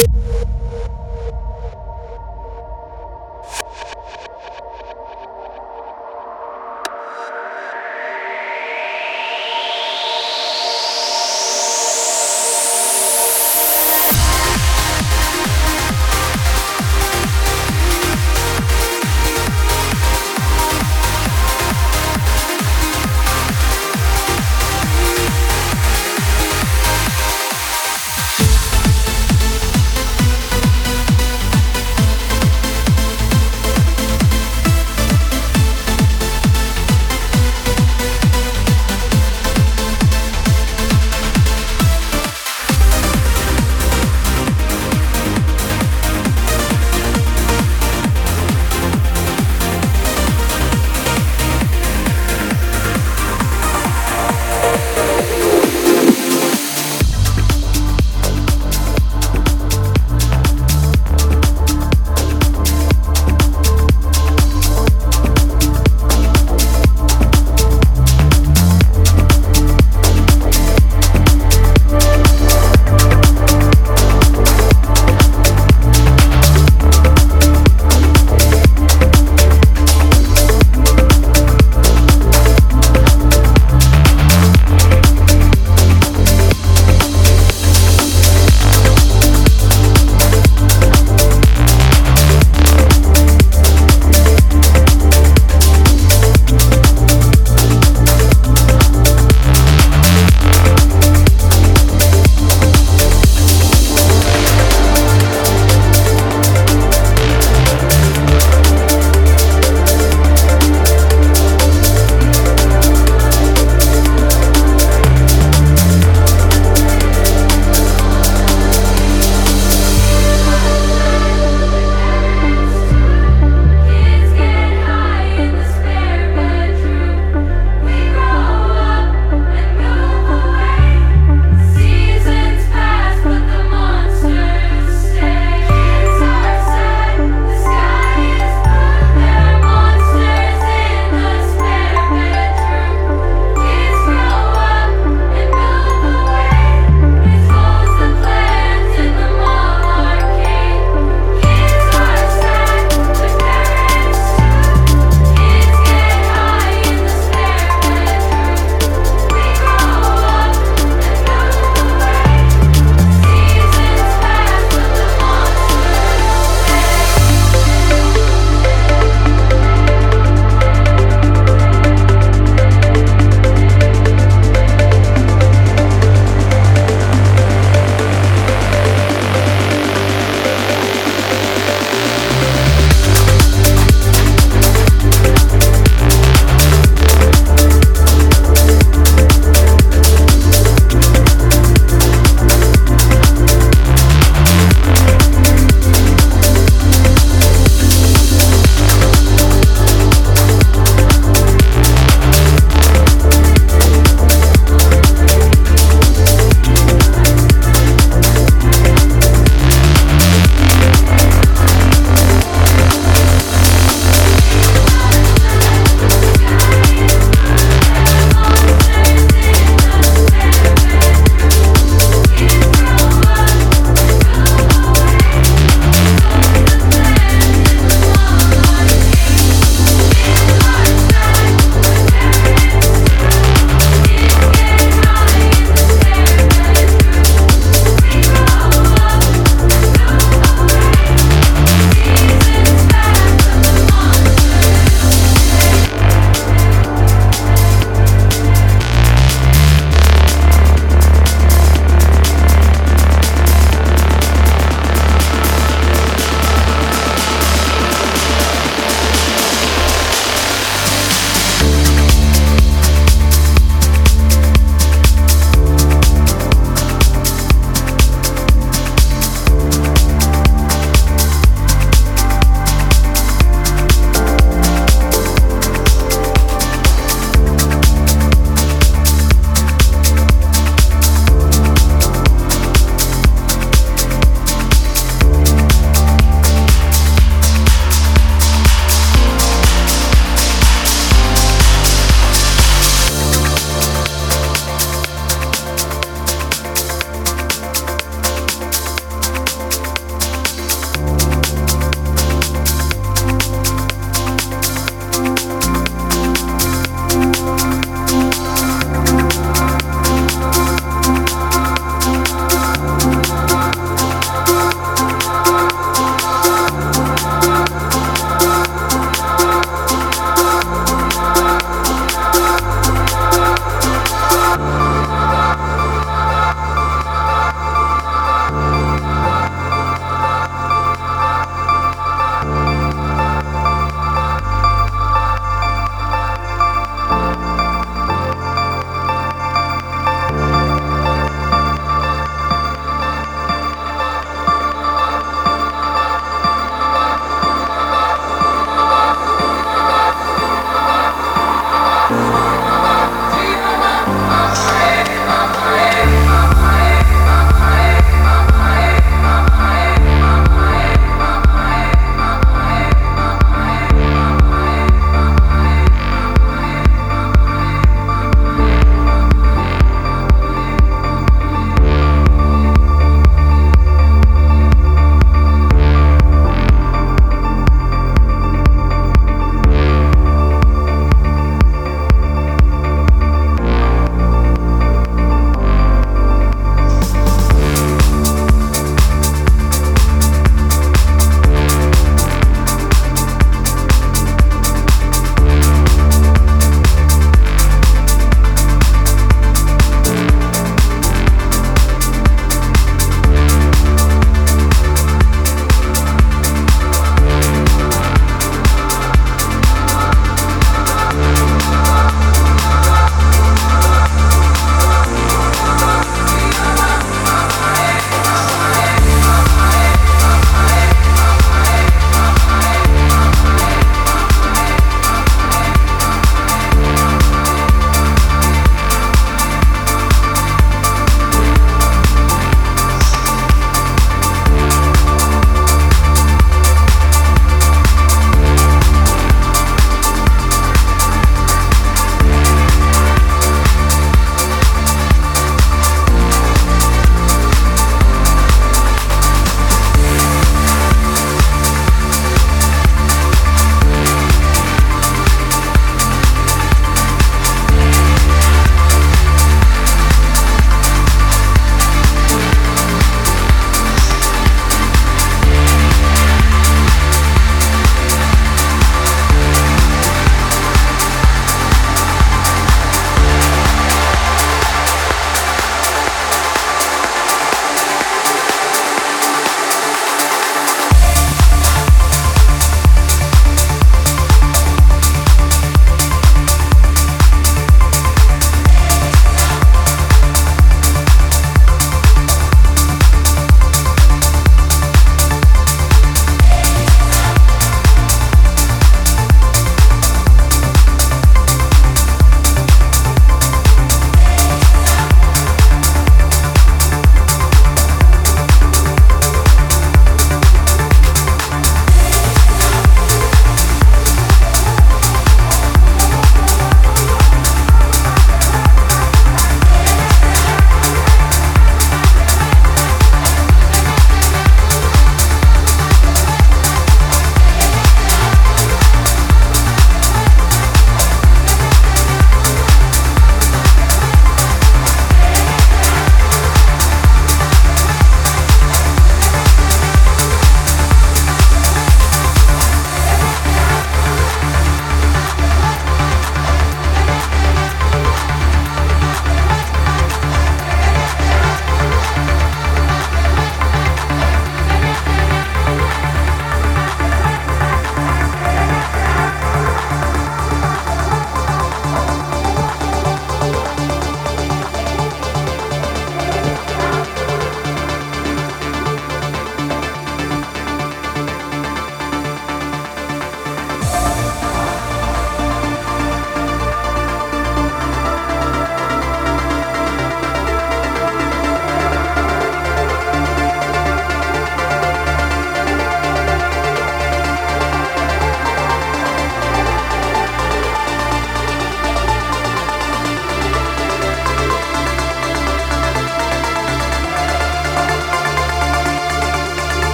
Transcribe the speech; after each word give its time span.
you 0.00 0.23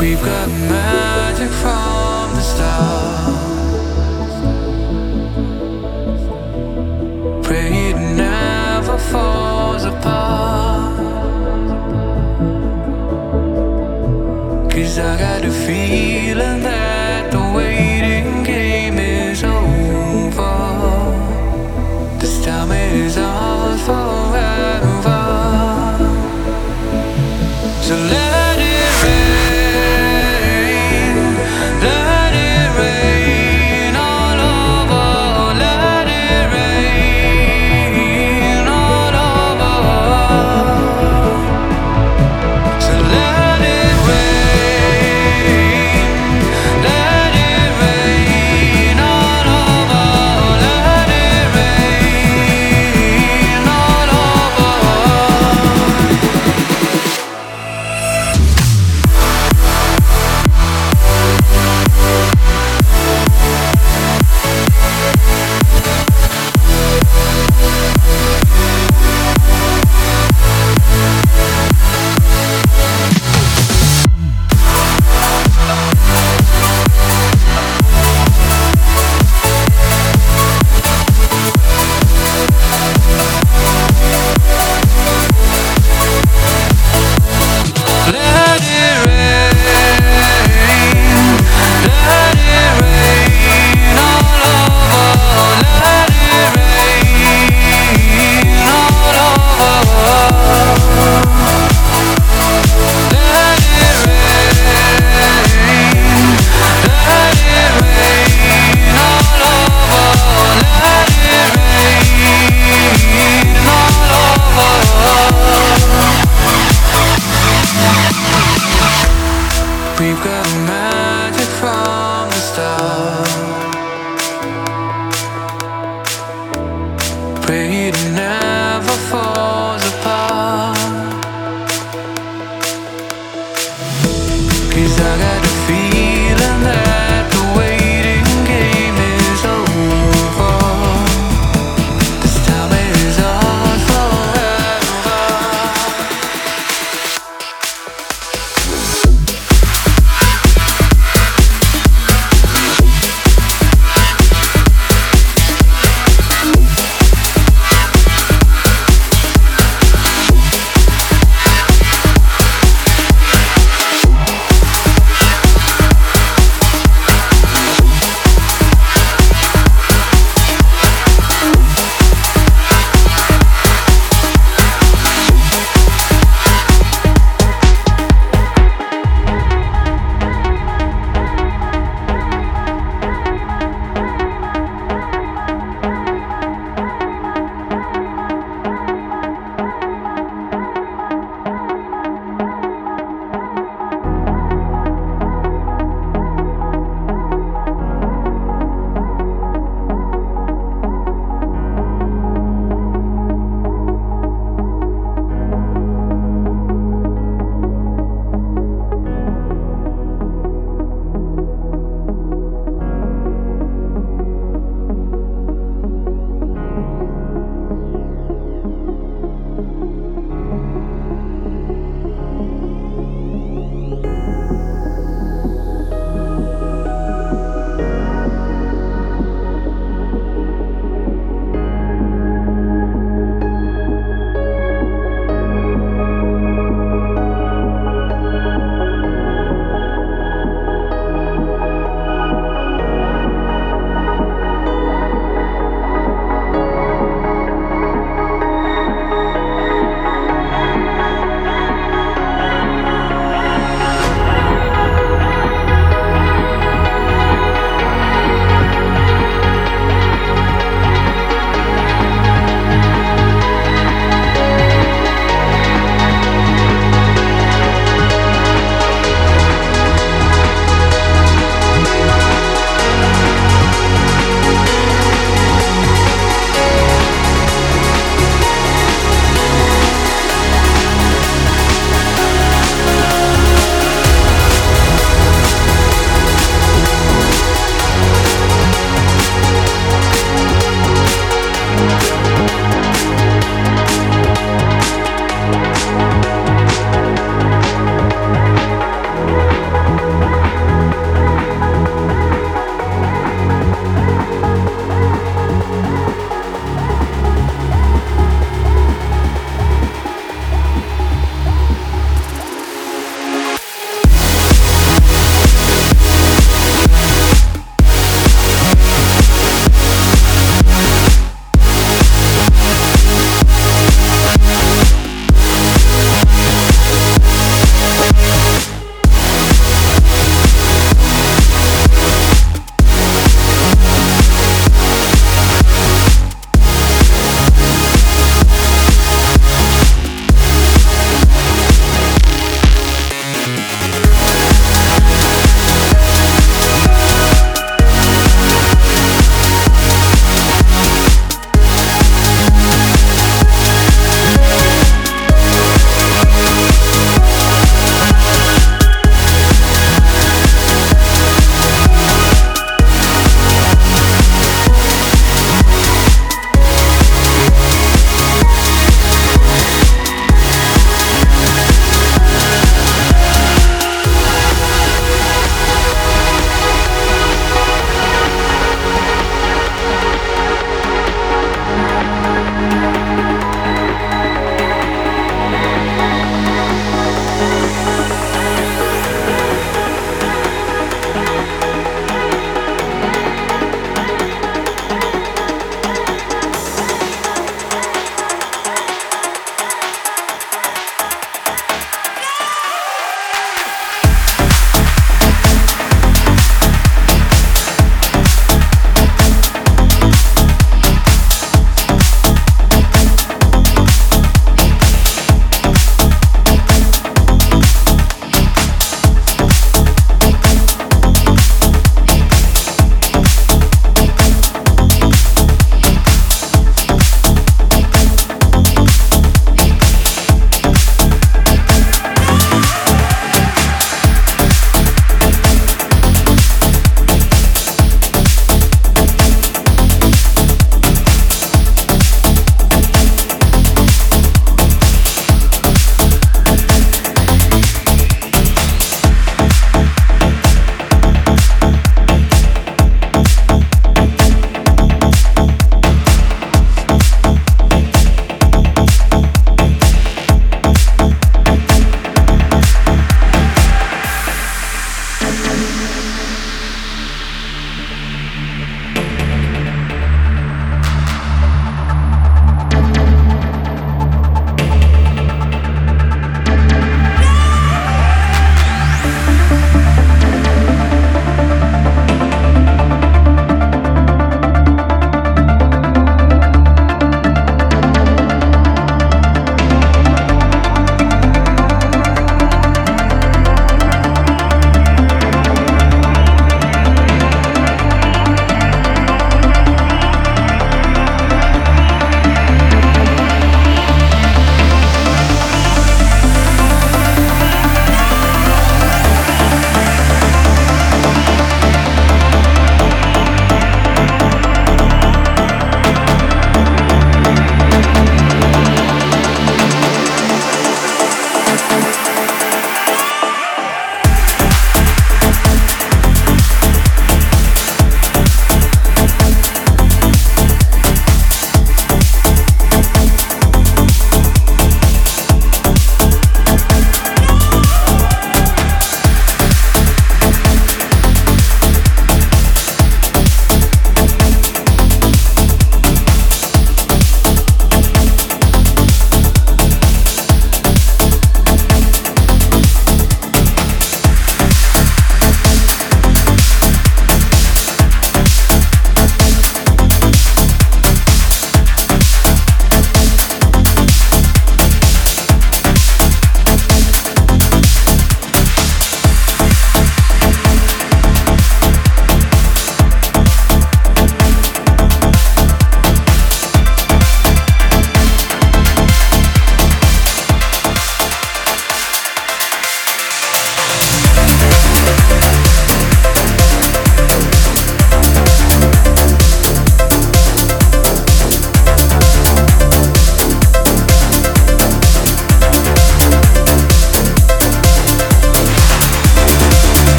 We've 0.00 0.18
got 0.18 0.48
magic 0.48 1.09